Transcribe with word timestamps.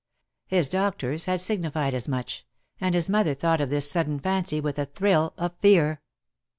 His 0.47 0.67
doctors 0.67 1.25
had 1.25 1.41
signified 1.41 1.93
as 1.93 2.07
much; 2.07 2.43
and 2.79 2.95
his 2.95 3.07
mother 3.07 3.35
thought 3.35 3.61
of 3.61 3.69
this 3.69 3.91
sudden 3.91 4.19
fancy 4.19 4.59
with 4.59 4.79
a 4.79 4.85
thrill 4.87 5.35
of 5.37 5.53
fear. 5.61 6.01